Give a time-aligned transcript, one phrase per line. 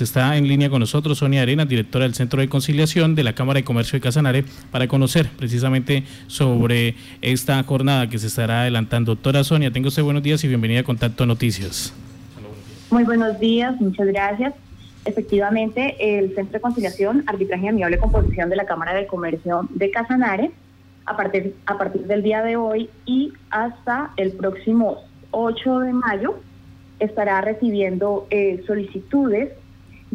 [0.00, 3.60] Está en línea con nosotros Sonia Arena, directora del Centro de Conciliación de la Cámara
[3.60, 9.14] de Comercio de Casanare, para conocer precisamente sobre esta jornada que se estará adelantando.
[9.14, 11.94] Doctora Sonia, tengo usted buenos días y bienvenida a Contacto Noticias.
[12.90, 14.54] Muy buenos días, muchas gracias.
[15.04, 19.92] Efectivamente, el Centro de Conciliación, Arbitraje y Amigable Composición de la Cámara de Comercio de
[19.92, 20.50] Casanare,
[21.06, 26.40] a partir, a partir del día de hoy y hasta el próximo 8 de mayo,
[26.98, 29.50] estará recibiendo eh, solicitudes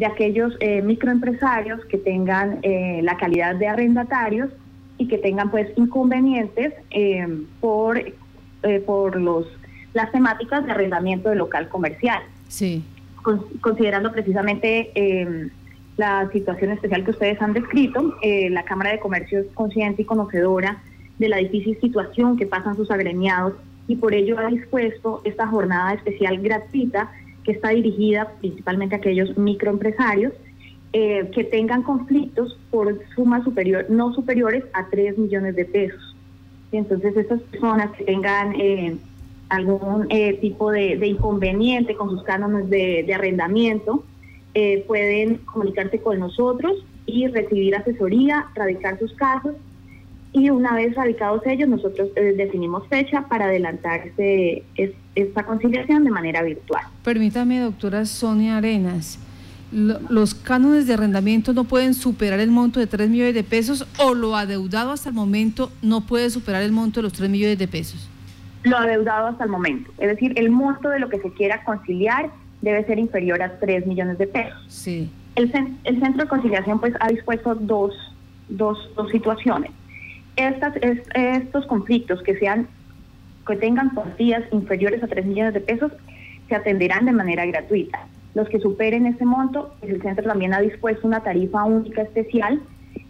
[0.00, 4.48] de aquellos eh, microempresarios que tengan eh, la calidad de arrendatarios
[4.96, 7.28] y que tengan pues inconvenientes eh,
[7.60, 8.00] por,
[8.86, 9.46] por los
[9.92, 12.22] las temáticas de arrendamiento de local comercial.
[12.48, 12.82] Sí.
[13.60, 14.90] considerando precisamente
[15.96, 20.82] la situación especial que ustedes han descrito, la Cámara de Comercio es consciente y conocedora
[21.18, 23.54] de la difícil situación que pasan sus agremiados
[23.86, 27.10] y por ello ha dispuesto esta jornada especial gratuita
[27.44, 30.32] que está dirigida principalmente a aquellos microempresarios
[30.92, 36.16] eh, que tengan conflictos por sumas superior, no superiores a 3 millones de pesos.
[36.72, 38.96] entonces, estas personas que tengan eh,
[39.48, 44.04] algún eh, tipo de, inconveniente con sus cánones de, arrendamiento,
[44.88, 49.54] pueden comunicarse con nosotros y recibir asesoría, radicar sus casos
[50.32, 54.62] y una vez radicados ellos, nosotros eh, definimos fecha para adelantar este,
[55.14, 56.82] esta conciliación de manera virtual.
[57.04, 59.18] Permítame, doctora Sonia Arenas,
[59.72, 64.14] ¿los cánones de arrendamiento no pueden superar el monto de 3 millones de pesos o
[64.14, 67.68] lo adeudado hasta el momento no puede superar el monto de los 3 millones de
[67.68, 68.08] pesos?
[68.62, 72.30] Lo adeudado hasta el momento, es decir, el monto de lo que se quiera conciliar
[72.60, 74.58] debe ser inferior a 3 millones de pesos.
[74.68, 75.10] Sí.
[75.36, 75.50] El,
[75.84, 77.94] el Centro de Conciliación pues ha dispuesto dos,
[78.48, 79.70] dos, dos situaciones
[80.36, 80.74] estas,
[81.14, 82.68] estos conflictos que sean
[83.46, 85.92] que tengan cuantías inferiores a 3 millones de pesos
[86.48, 88.06] se atenderán de manera gratuita.
[88.34, 92.60] Los que superen ese monto, pues el centro también ha dispuesto una tarifa única especial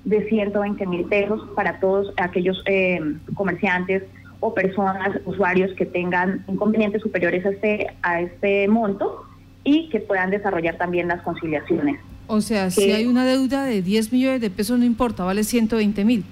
[0.05, 3.01] de 120 mil pesos para todos aquellos eh,
[3.35, 4.03] comerciantes
[4.41, 9.25] o personas, usuarios que tengan inconvenientes superiores a este, a este monto
[9.65, 12.01] y que puedan desarrollar también las conciliaciones.
[12.27, 16.05] O sea, si hay una deuda de 10 millones de pesos, no importa, vale 120
[16.05, 16.25] mil.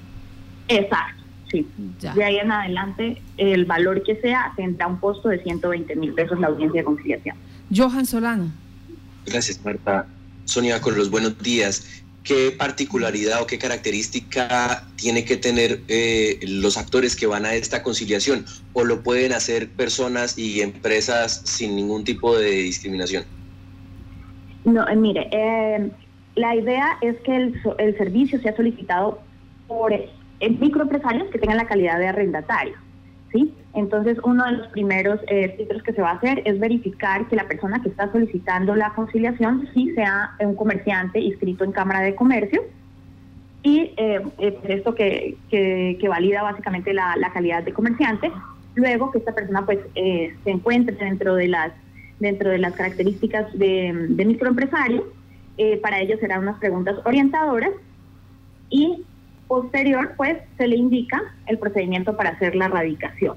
[0.68, 1.17] Exacto,
[1.50, 1.66] sí.
[2.14, 6.38] De ahí en adelante, el valor que sea tendrá un costo de 120 mil pesos
[6.40, 7.36] la audiencia de conciliación.
[7.74, 8.52] Johan Solano.
[9.26, 10.06] Gracias, Marta.
[10.44, 12.02] Sonia, con los buenos días.
[12.24, 17.82] ¿Qué particularidad o qué característica tiene que tener eh, los actores que van a esta
[17.82, 18.44] conciliación?
[18.74, 23.24] ¿O lo pueden hacer personas y empresas sin ningún tipo de discriminación?
[24.64, 25.90] No, eh, mire, eh,
[26.34, 29.20] la idea es que el, el servicio sea solicitado
[29.66, 29.92] por
[30.40, 32.74] en microempresarios que tengan la calidad de arrendatario.
[33.32, 33.54] ¿sí?
[33.74, 37.46] Entonces, uno de los primeros eh, que se va a hacer es verificar que la
[37.46, 42.62] persona que está solicitando la conciliación sí sea un comerciante inscrito en Cámara de Comercio
[43.62, 48.30] y eh, eh, esto que, que, valida básicamente la, calidad de comerciante.
[48.74, 51.72] Luego que esta persona pues eh, se encuentre dentro de las
[52.20, 55.12] dentro de las características de, de microempresario.
[55.82, 57.70] para ello serán unas preguntas orientadoras
[58.70, 59.04] y
[59.48, 63.36] Posterior, pues, se le indica el procedimiento para hacer la radicación.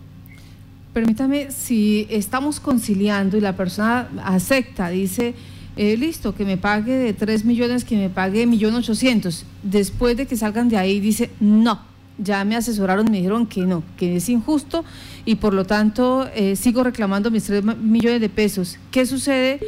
[0.94, 5.34] Permítame, si estamos conciliando y la persona acepta, dice,
[5.78, 9.46] eh, listo, que me pague de 3 millones, que me pague 1.800.000.
[9.64, 11.80] Después de que salgan de ahí, dice, no,
[12.18, 14.84] ya me asesoraron, me dijeron que no, que es injusto
[15.26, 18.78] y por lo tanto eh, sigo reclamando mis 3 millones de pesos.
[18.92, 19.60] ¿Qué sucede?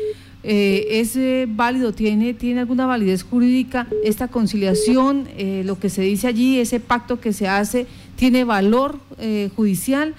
[0.43, 6.01] Eh, ¿es eh, válido, tiene, tiene alguna validez jurídica esta conciliación, eh, lo que se
[6.01, 7.87] dice allí, ese pacto que se hace,
[8.17, 10.15] tiene valor eh, judicial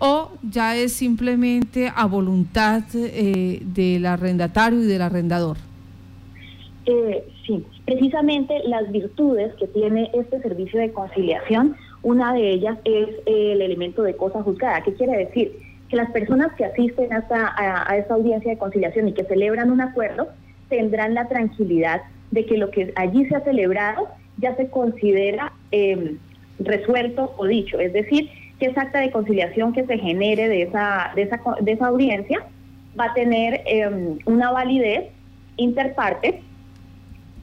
[0.00, 5.56] o ya es simplemente a voluntad del arrendatario y del arrendador?
[7.46, 13.60] sí, precisamente las virtudes que tiene este servicio de conciliación, una de ellas es el
[13.60, 14.82] elemento de cosa juzgada.
[14.82, 15.67] ¿Qué quiere decir?
[15.88, 19.70] Que las personas que asisten a esta, a, esta audiencia de conciliación y que celebran
[19.70, 20.28] un acuerdo
[20.68, 26.18] tendrán la tranquilidad de que lo que allí se ha celebrado ya se considera em,
[26.58, 31.12] resuelto o dicho, es decir, que esa acta de conciliación que se genere de esa,
[31.14, 32.44] de esa, de esa audiencia
[32.98, 35.06] va a tener em, una validez
[35.56, 36.42] interparte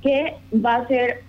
[0.02, 1.22] que va a ser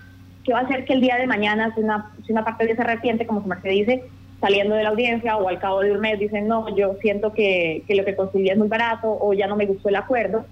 [0.44, 2.76] que va a hacer que el día de mañana si una, si una parte de
[2.76, 4.04] se arrepiente, como se dice,
[4.40, 7.82] saliendo de la audiencia o al cabo de un mes dicen, no, yo siento que,
[7.88, 10.44] lo que conseguí es muy barato o ya no me gustó el acuerdo,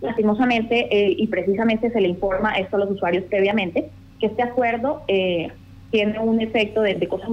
[0.00, 3.90] lastimosamente eh, y precisamente se le informa esto a los usuarios previamente,
[4.20, 5.50] que este acuerdo eh,
[5.90, 7.26] tiene un efecto de, cosa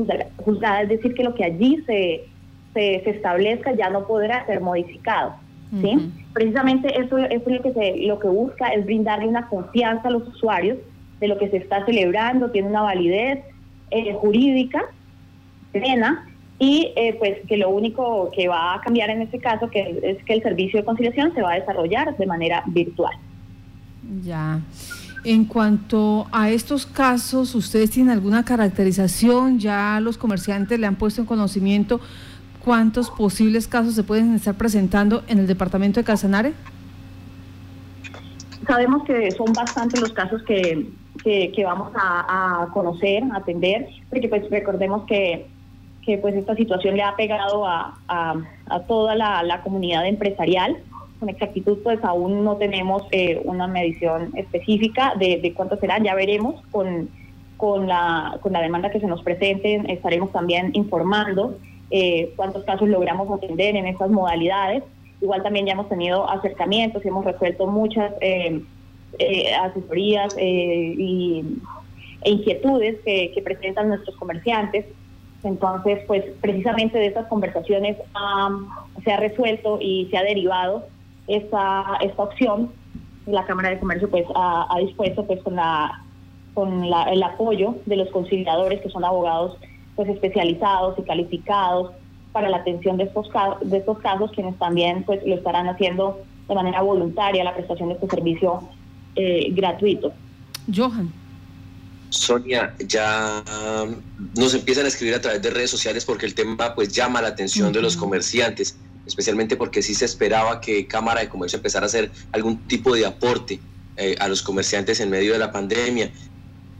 [0.44, 2.26] juzgada, es decir, que lo que allí se,
[2.74, 5.34] se, establezca ya no podrá ser modificado.
[5.82, 6.12] ¿sí?
[6.34, 10.28] Precisamente eso, es lo que, se, lo que busca, es brindarle una confianza a los
[10.28, 10.78] usuarios
[11.20, 13.40] de lo que se está celebrando, tiene una validez
[13.92, 14.86] eh, jurídica
[16.60, 20.24] y eh, pues que lo único que va a cambiar en este caso que es
[20.26, 23.14] que el servicio de conciliación se va a desarrollar de manera virtual.
[24.24, 24.60] Ya.
[25.24, 29.60] En cuanto a estos casos, ¿ustedes tienen alguna caracterización?
[29.60, 32.00] ¿Ya los comerciantes le han puesto en conocimiento
[32.64, 36.54] cuántos posibles casos se pueden estar presentando en el departamento de Casanare?
[38.66, 40.90] Sabemos que son bastantes los casos que,
[41.24, 45.48] que, vamos a, conocer, a atender, porque pues recordemos que,
[46.10, 50.78] que pues esta situación le ha pegado a, a, toda la, la, comunidad empresarial.
[51.20, 56.16] Con exactitud pues aún no tenemos eh, una medición específica de, de cuántos serán, ya
[56.16, 57.10] veremos con,
[57.58, 61.58] con, la, con la demanda que se nos presente, estaremos también informando
[61.92, 64.84] eh, cuántos casos logramos atender en estas modalidades.
[65.22, 68.64] Igual también ya hemos tenido acercamientos y hemos resuelto muchas eh,
[69.20, 71.44] eh, asesorías y,
[72.24, 74.86] e inquietudes que, presentan nuestros comerciantes.
[75.44, 77.98] Entonces, pues precisamente de estas conversaciones
[79.04, 80.86] se ha resuelto y se ha derivado
[81.28, 82.72] esta, esta opción.
[83.26, 86.04] La Cámara de Comercio pues ha, dispuesto pues con la
[86.56, 89.56] con el apoyo de los conciliadores que son abogados
[89.96, 91.92] pues especializados y calificados
[92.32, 93.30] para la atención de estos
[93.62, 97.96] de estos casos quienes también pues lo estarán haciendo de manera voluntaria la prestación de
[97.96, 98.62] este servicio
[99.16, 100.12] eh, gratuito.
[100.76, 101.14] Johan.
[102.10, 103.44] Sonia, ya
[103.84, 103.96] um,
[104.36, 107.30] nos empiezan a escribir a través de redes sociales porque el tema pues llama la
[107.30, 108.76] atención de los comerciantes,
[109.06, 113.06] especialmente porque sí se esperaba que Cámara de Comercio empezara a hacer algún tipo de
[113.06, 113.60] aporte
[113.98, 116.12] eh, a los comerciantes en medio de la pandemia.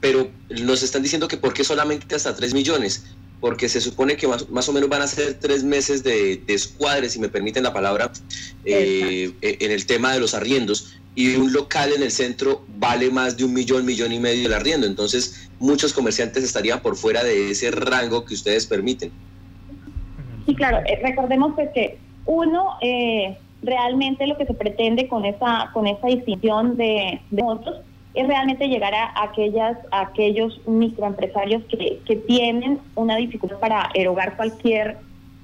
[0.00, 3.04] Pero nos están diciendo que por qué solamente hasta 3 millones,
[3.40, 7.18] porque se supone que más, o menos van a ser tres meses de, de si
[7.18, 8.12] me permiten la palabra,
[8.64, 13.10] eh, eh, en el tema de los arriendos, y un local en el centro vale
[13.10, 17.22] más de un millón, millón y medio el arriendo, entonces muchos comerciantes estarían por fuera
[17.24, 19.10] de ese rango que ustedes permiten.
[20.46, 22.76] Sí, claro, eh, recordemos pues que uno...
[23.62, 27.76] realmente lo que se pretende con esa con esa distinción de, de otros
[28.14, 34.96] es realmente llegar a aquellas aquellos microempresarios que, que tienen una dificultad para erogar cualquier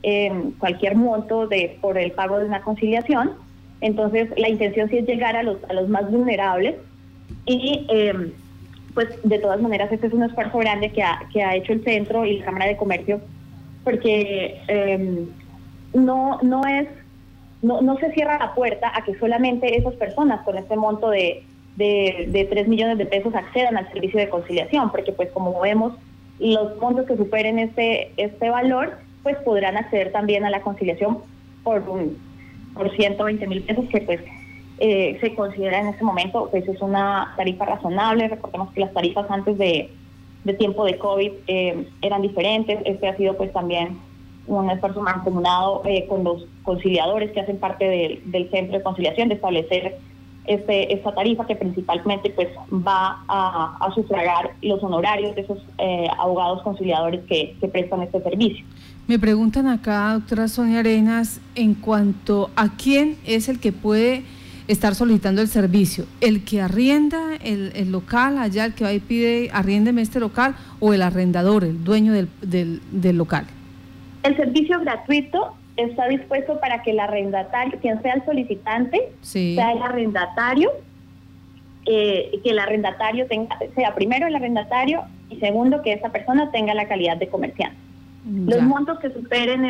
[0.02, 3.34] eh, cualquier monto de por el pago de una conciliación.
[3.81, 6.76] Entonces, la intención sí es llegar a los, a los más vulnerables
[7.44, 8.32] y em,
[8.94, 11.84] pues de todas maneras este es un esfuerzo grande que ha, que ha hecho el
[11.84, 13.20] centro y la Cámara de Comercio
[13.84, 15.26] porque em,
[15.93, 16.88] no, no es
[17.62, 21.44] no, no se cierra la puerta a que solamente esas personas con este monto de
[21.76, 25.93] de, de 3 millones de pesos accedan al servicio de conciliación, porque pues como vemos,
[26.38, 31.19] los fondos que superen este, este valor, pues podrán acceder también a la conciliación
[31.62, 32.19] por, un,
[32.76, 34.20] por 120 mil pesos, que pues
[34.78, 38.28] eh, se considera en este momento, pues es una tarifa razonable.
[38.28, 39.90] Recordemos que las tarifas antes de,
[40.44, 42.81] de tiempo de COVID eh, eran diferentes.
[42.84, 43.99] Este ha sido pues también
[44.46, 49.34] un esfuerzo mancomunado eh, con los conciliadores que hacen parte del centro de conciliación de
[49.34, 49.99] establecer
[50.46, 56.62] este, esta tarifa que principalmente pues va a, sufragar los honorarios de esos eh, abogados
[56.62, 58.64] conciliadores que, prestan este servicio.
[59.08, 64.25] Me preguntan acá, doctora Sonia Arenas, en cuanto a quién es el que puede
[64.67, 69.48] estar solicitando el servicio, el que arrienda el, local, allá el que va y pide
[69.53, 73.46] arriéndeme este local, o el arrendador, el dueño del, del, del local.
[74.25, 79.82] El servicio gratuito está dispuesto para que el arrendatario, quien sea el solicitante, sea el
[79.82, 80.72] arrendatario,
[81.84, 86.75] eh, que el arrendatario tenga, sea primero el arrendatario y segundo que esa persona tenga
[86.75, 87.85] la calidad de comerciante.
[88.26, 89.62] Los montos que superen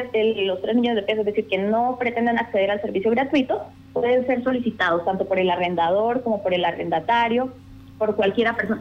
[0.47, 4.27] los 3 millones de pesos, es decir, que no pretendan acceder al servicio gratuito, pueden
[4.27, 7.53] ser solicitados tanto por el arrendador como por el arrendatario,
[7.99, 8.81] por cualquiera persona,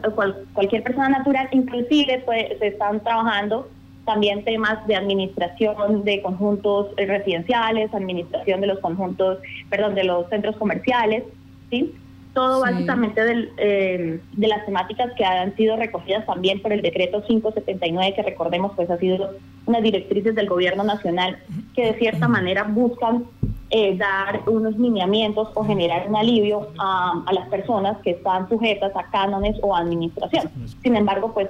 [0.54, 3.68] cualquier persona natural, inclusive pues, se están trabajando
[4.06, 10.56] también temas de administración de conjuntos residenciales, administración de los conjuntos, perdón, de los centros
[10.56, 11.24] comerciales,
[11.68, 11.92] ¿sí?
[12.36, 17.22] Todo básicamente del, eh, de las temáticas que han sido recogidas también por el decreto
[17.24, 19.30] 579, que recordemos pues ha sido
[19.64, 21.38] unas directrices del gobierno nacional
[21.74, 23.24] que de cierta manera buscan
[23.70, 28.92] eh, dar unos lineamientos o generar un alivio a, a las personas que están sujetas
[28.94, 30.50] a cánones o administración.
[30.82, 31.48] Sin embargo, pues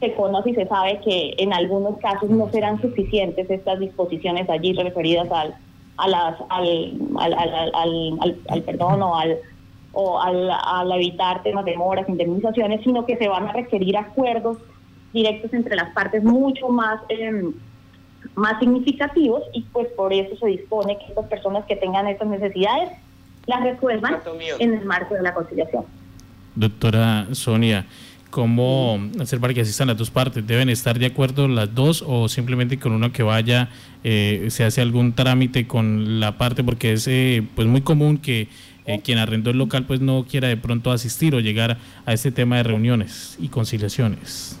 [0.00, 4.74] se conoce y se sabe que en algunos casos no serán suficientes estas disposiciones allí
[4.74, 5.54] referidas al,
[5.96, 9.38] a las, al, al, al, perdón o al
[9.98, 14.58] o al, evitar temas de demoras, indemnizaciones, sino que se van a requerir acuerdos
[15.14, 17.54] directos entre las partes mucho más em,
[18.34, 22.90] más significativos y pues por eso se dispone que estas personas que tengan estas necesidades
[23.46, 24.18] las resuelvan
[24.58, 25.84] en el marco de la conciliación.
[26.54, 27.86] Doctora Sonia,
[28.28, 30.46] ¿cómo hacer para que asistan las dos partes?
[30.46, 33.70] ¿Deben estar de acuerdo las dos o simplemente con uno que vaya
[34.04, 36.64] eh, se hace algún trámite con la parte?
[36.64, 38.48] Porque es eh, pues muy común que
[38.86, 42.30] eh, quien arrendó el local pues no quiera de pronto asistir o llegar a este
[42.30, 44.58] tema de reuniones y conciliaciones.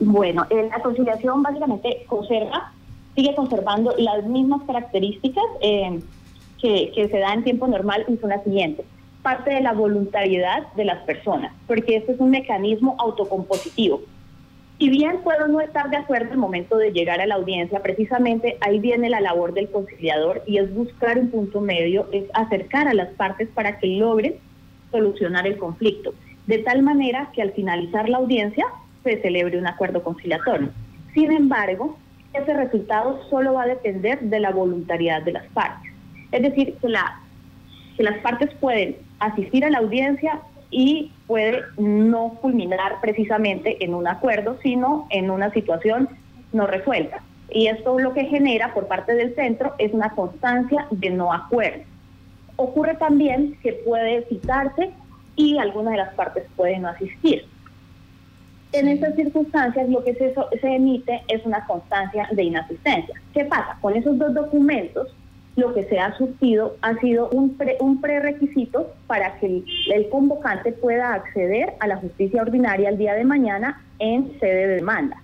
[0.00, 2.72] Bueno, la conciliación básicamente conserva,
[3.14, 8.42] sigue conservando las mismas características que, que se da en tiempo normal y son las
[8.42, 8.84] siguientes
[9.22, 14.02] parte de la voluntariedad de las personas, porque este es un mecanismo autocompositivo.
[14.82, 18.58] Si bien puedo no estar de acuerdo el momento de llegar a la audiencia, precisamente
[18.60, 22.92] ahí viene la labor del conciliador y es buscar un punto medio, es acercar a
[22.92, 24.34] las partes para que logren
[24.90, 26.14] solucionar el conflicto,
[26.48, 28.66] de tal manera que al finalizar la audiencia
[29.04, 30.70] se celebre un acuerdo conciliatorio.
[31.14, 31.96] Sin embargo,
[32.34, 35.92] ese resultado solo va a depender de la voluntariedad de las partes.
[36.32, 37.20] Es decir, que, la,
[37.96, 40.40] que las partes pueden asistir a la audiencia
[40.72, 46.08] y puede no culminar precisamente en un acuerdo, sino en una situación
[46.52, 47.22] no resuelta.
[47.50, 51.84] Y esto lo que genera por parte del centro es una constancia de no acuerdo.
[52.56, 54.90] Ocurre también que puede citarse
[55.36, 57.44] y algunas de las partes pueden no asistir.
[58.72, 63.20] En estas circunstancias lo que se, se emite es una constancia de inasistencia.
[63.34, 63.76] ¿Qué pasa?
[63.82, 65.14] Con esos dos documentos
[65.56, 69.62] lo que se ha surtido ha sido un, un prerequisito para que
[69.94, 74.74] el, convocante pueda acceder a la justicia ordinaria el día de mañana en sede de
[74.76, 75.18] demanda.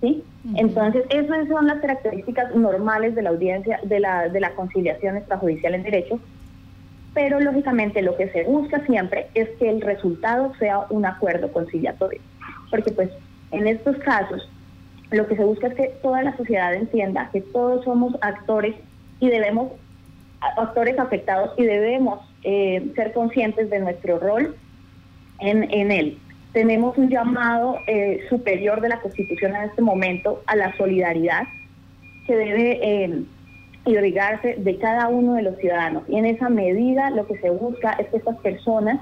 [0.00, 0.22] ¿sí?
[0.54, 5.74] Entonces, esas son las características normales de la audiencia, de la, de la conciliación extrajudicial
[5.74, 6.20] en derecho,
[7.12, 12.20] pero lógicamente lo que se busca siempre es que el resultado sea un acuerdo conciliatorio,
[12.70, 13.10] porque pues
[13.50, 14.48] en estos casos
[15.10, 18.76] lo que se busca es que toda la sociedad entienda que todos somos actores
[19.20, 19.72] y debemos,
[20.40, 24.56] actores afectados, y debemos eh, ser conscientes de nuestro rol
[25.40, 26.18] en, en él.
[26.52, 31.44] Tenemos un llamado eh, superior de la Constitución en este momento a la solidaridad
[32.26, 33.22] que debe eh,
[33.84, 36.04] irrigarse de cada uno de los ciudadanos.
[36.08, 39.00] Y en esa medida lo que se busca es que estas personas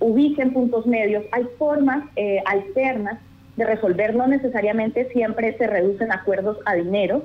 [0.00, 1.24] ubiquen puntos medios.
[1.32, 2.04] Hay formas
[2.46, 3.20] alternas
[3.56, 7.22] de resolver, no necesariamente siempre se reducen acuerdos a dinero,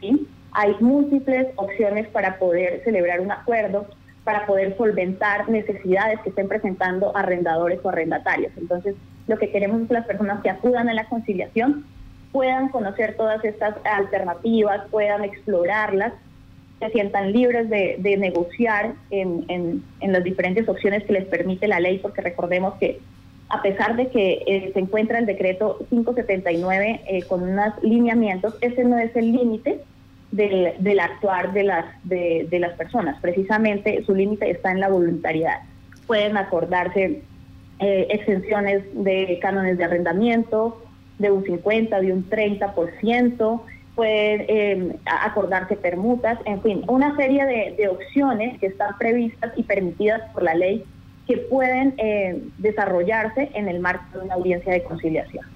[0.00, 0.26] ¿sí?
[0.54, 3.86] Hay múltiples opciones para poder celebrar un acuerdo,
[4.22, 8.52] para poder solventar necesidades que estén presentando arrendadores o arrendatarios.
[8.56, 8.94] Entonces,
[9.26, 11.84] lo que queremos es que las personas que acudan a la conciliación
[12.32, 16.12] puedan conocer todas estas alternativas, puedan explorarlas,
[16.80, 22.20] se sientan libres de, negociar en, las diferentes opciones que les permite la ley, porque
[22.20, 23.00] recordemos que
[23.48, 28.84] a pesar de que eh, se encuentra el decreto 579 eh, con unos lineamientos, ese
[28.84, 29.80] no es el límite
[30.34, 33.20] del, actuar de las, de, las personas.
[33.20, 35.60] Precisamente su límite está en la voluntariedad.
[36.06, 37.22] Pueden acordarse
[37.78, 40.82] eh, exenciones de cánones de arrendamiento
[41.18, 43.60] de un 50, de un 30%,
[43.94, 50.22] pueden eh, acordarse permutas, en fin, una serie de, opciones que están previstas y permitidas
[50.32, 50.84] por la ley
[51.28, 55.53] que pueden eh, desarrollarse en el marco de una audiencia de conciliación.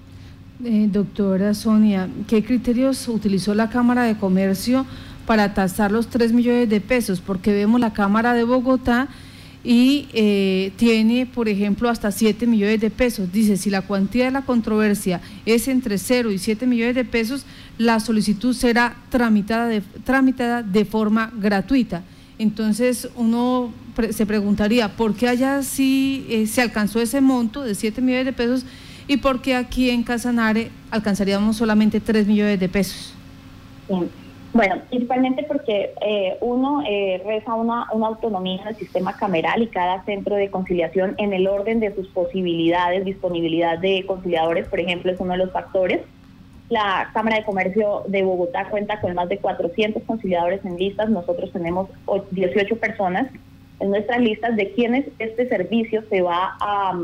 [0.61, 4.85] Eh, doctora Sonia, ¿qué criterios utilizó la Cámara de Comercio
[5.25, 7.21] para tasar los 3 millones de pesos?
[7.21, 9.07] Porque vemos la Cámara de Bogotá
[9.63, 13.31] y eh, tiene, por ejemplo, hasta 7 millones de pesos.
[13.31, 17.45] Dice, si la cuantía de la controversia es entre 0 y 7 millones de pesos,
[17.77, 22.03] la solicitud será tramitada de, tramitada de forma gratuita.
[22.37, 23.71] Entonces uno
[24.11, 28.33] se preguntaría, ¿por qué allá sí eh, se alcanzó ese monto de 7 millones de
[28.33, 28.65] pesos?
[29.09, 33.15] Y por qué aquí en Casanare alcanzaríamos solamente 3 millones de pesos.
[34.53, 40.05] Bueno, principalmente porque eh, uno eh, reza una, una autonomía del sistema cameral y cada
[40.05, 45.19] centro de conciliación en el orden de sus posibilidades, disponibilidad de conciliadores, por ejemplo, es
[45.19, 46.01] uno de los factores.
[46.69, 51.09] La Cámara de Comercio de Bogotá cuenta con más de 400 conciliadores en listas.
[51.09, 51.89] Nosotros tenemos
[52.29, 53.27] 18 personas
[53.79, 56.95] en nuestras listas de quienes este servicio se va a a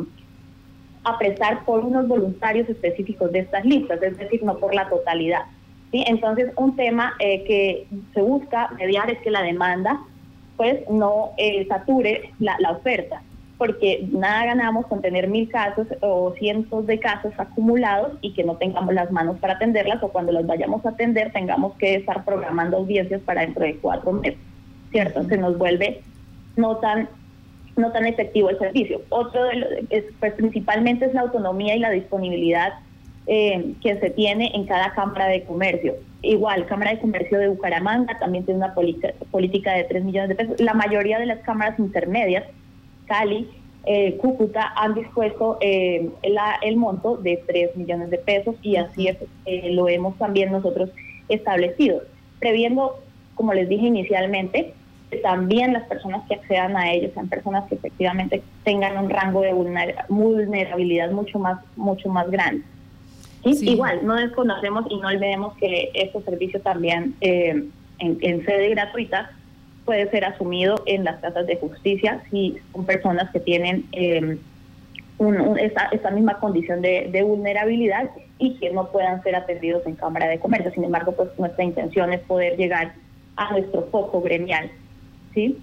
[1.17, 5.43] prestar por unos voluntarios específicos de estas listas, es decir, no por la totalidad.
[5.91, 6.03] ¿sí?
[6.07, 10.01] Entonces, un tema eh, que se busca mediar es que la demanda
[10.57, 13.21] pues no eh, sature la, oferta,
[13.57, 18.55] porque nada ganamos con tener mil casos o cientos de casos acumulados y que no
[18.55, 22.77] tengamos las manos para atenderlas o cuando las vayamos a atender tengamos que estar programando
[22.77, 24.39] audiencias para dentro de cuatro meses,
[24.91, 25.23] ¿cierto?
[25.25, 26.01] Se nos vuelve
[26.55, 27.09] no tan
[27.77, 29.01] no tan efectivo el servicio.
[29.09, 32.73] Otro de los, es, pues principalmente es la autonomía y la disponibilidad
[33.27, 35.95] eh, que se tiene en cada Cámara de Comercio.
[36.21, 40.59] Igual, Cámara de Comercio de Bucaramanga también tiene una política de 3 millones de pesos.
[40.59, 42.45] La mayoría de las cámaras intermedias,
[43.05, 43.47] Cali,
[43.85, 49.17] eh, Cúcuta, han dispuesto eh, el monto de 3 millones de pesos y así es,
[49.45, 50.89] eh, lo hemos también nosotros
[51.29, 52.01] establecido,
[52.39, 52.95] previendo,
[53.35, 54.73] como les dije inicialmente,
[55.21, 59.53] también las personas que accedan a ellos sean personas que efectivamente tengan un rango de
[59.53, 62.63] vulnerabilidad mucho más, mucho más grande.
[63.43, 67.67] Igual, no desconocemos y no olvidemos que este servicio también eh,
[67.99, 69.31] en, sede gratuita
[69.85, 74.39] puede ser asumido en las casas de justicia si son personas que tienen eh,
[75.59, 78.09] esta, misma condición de, vulnerabilidad
[78.39, 80.71] y que no puedan ser atendidos en Cámara de Comercio.
[80.71, 82.93] Sin embargo, pues nuestra intención es poder llegar
[83.37, 84.71] a nuestro foco gremial,
[85.35, 85.57] ¿sí?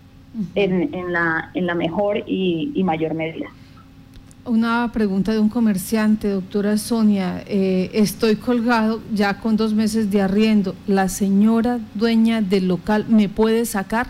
[0.54, 3.48] en, la, en la mejor y mayor medida.
[4.44, 7.44] Una pregunta de un comerciante, doctora Sonia.
[7.46, 10.74] Eh, estoy colgado ya con dos meses de arriendo.
[10.88, 14.08] ¿La señora dueña del local me puede sacar?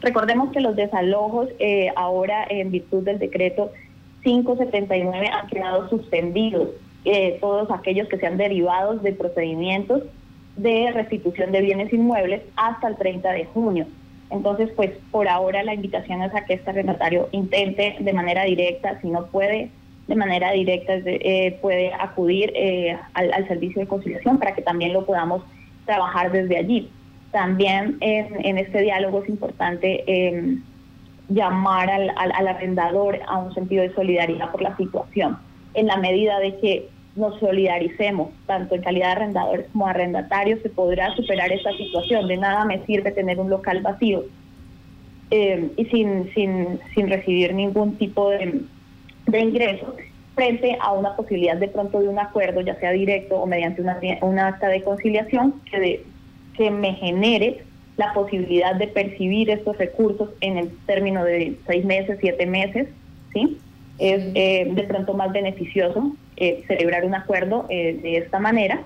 [0.00, 3.72] Recordemos que los desalojos eh, ahora en virtud del decreto
[4.22, 6.70] 579 han quedado suspendidos.
[7.04, 10.04] Eh, todos aquellos que sean derivados de procedimientos
[10.56, 13.86] de restitución de bienes inmuebles hasta el 30 de junio.
[14.30, 19.00] Entonces, pues por ahora la invitación es a que este arrendatario intente de manera directa,
[19.00, 19.70] si no puede
[20.06, 25.04] de manera directa, eh, puede acudir eh, al, servicio de conciliación para que también lo
[25.04, 25.42] podamos
[25.84, 26.90] trabajar desde allí.
[27.30, 30.62] También en, este diálogo es importante em,
[31.28, 35.36] llamar al, al arrendador a un sentido de solidaridad por la situación,
[35.74, 40.70] en la medida de que nos solidaricemos, tanto en calidad de arrendadores como arrendatarios, se
[40.70, 42.26] podrá superar esta situación.
[42.28, 44.24] De nada me sirve tener un local vacío
[45.30, 48.62] eh, y sin, sin, sin recibir ningún tipo de,
[49.26, 49.94] de ingreso
[50.34, 53.98] frente a una posibilidad de pronto de un acuerdo, ya sea directo o mediante una,
[54.22, 56.04] una acta de conciliación que, de,
[56.56, 57.64] que me genere
[57.96, 62.86] la posibilidad de percibir estos recursos en el término de seis meses, siete meses,
[63.32, 63.58] ¿sí?
[63.98, 68.82] Es eh, de pronto más beneficioso eh, celebrar un acuerdo eh, de esta manera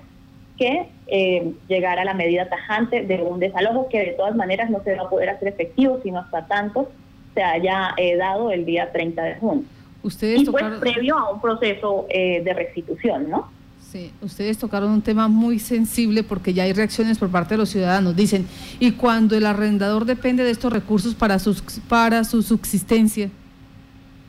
[0.57, 4.81] que eh, llegar a la medida tajante de un desalojo que de todas maneras no
[4.83, 6.91] se va a poder hacer efectivo sino hasta tanto
[7.35, 9.65] se haya dado el día 30 de junio.
[10.03, 13.49] Ustedes y pues previo a un proceso de restitución, ¿no?
[13.91, 17.69] Sí, ustedes tocaron un tema muy sensible porque ya hay reacciones por parte de los
[17.69, 18.15] ciudadanos.
[18.15, 18.47] Dicen,
[18.79, 23.29] ¿y cuando el arrendador depende de estos recursos para, sus, para su subsistencia?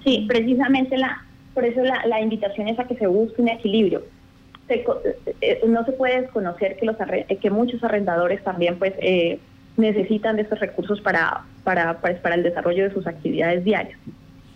[0.04, 1.23] Sí, precisamente la,
[1.54, 4.02] por eso la, invitación es a que se busque un equilibrio.
[4.68, 4.84] Eh,
[5.40, 6.96] eh, no se puede desconocer que, los
[7.40, 9.38] que muchos arrendadores también pues eh,
[9.76, 13.98] necesitan de estos recursos para, para, pues, para, el desarrollo de sus actividades diarias.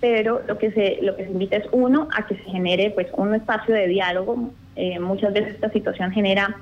[0.01, 3.09] Pero lo que se, lo que se invita es uno a que se genere pues
[3.17, 4.51] un espacio de diálogo.
[5.01, 6.57] muchas veces esta situación genera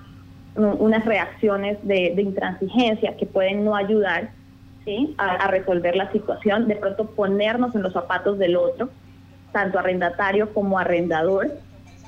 [0.56, 4.30] unas reacciones de, intransigencia que pueden no ayudar
[4.86, 5.14] ¿sí?
[5.18, 8.88] a, a resolver la situación, de pronto ponernos en los zapatos del otro
[9.56, 11.50] tanto arrendatario como arrendador,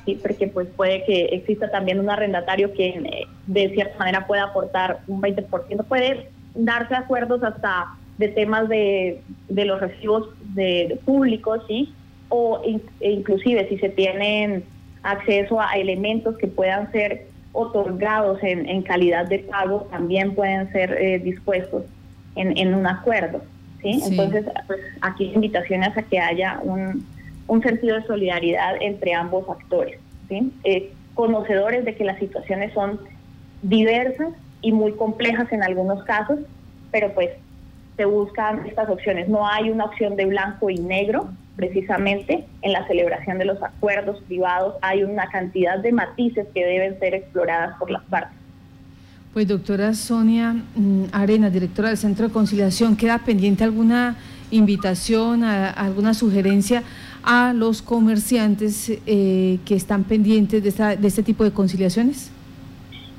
[0.05, 0.19] ¿sí?
[0.21, 4.99] porque pues puede que exista también un arrendatario que eh, de cierta manera pueda aportar
[5.07, 7.87] un 20%, puede darse acuerdos hasta
[8.19, 11.95] de temas de, los recibos de, públicos, ¿sí?
[12.29, 12.61] o
[13.01, 14.63] e inclusive si se tienen
[15.03, 21.19] acceso a elementos que puedan ser otorgados en, calidad de pago, también pueden ser eh,
[21.19, 21.85] dispuestos
[22.37, 23.41] en, un acuerdo.
[23.81, 24.03] ¿sí?
[24.05, 27.07] Entonces, pues, aquí invitaciones a que haya un,
[27.49, 29.99] un sentido de solidaridad entre ambos actores,
[30.31, 33.01] eh, conocedores de que las situaciones son
[33.63, 34.29] diversas
[34.63, 36.39] y muy complejas en algunos casos,
[36.93, 37.31] pero pues
[37.97, 39.29] se buscan estas opciones.
[39.29, 44.23] No hay una opción de blanco y negro, precisamente en la celebración de los acuerdos
[44.29, 48.37] privados hay una cantidad de matices que deben ser exploradas por las partes.
[49.33, 54.17] Pues doctora Sonia mm, Arena, directora del Centro de Conciliación, ¿queda pendiente alguna
[54.51, 56.83] invitación, alguna sugerencia
[57.31, 62.31] a los comerciantes eh, que están pendientes de, de este tipo de conciliaciones?